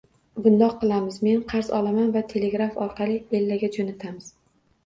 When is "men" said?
1.27-1.43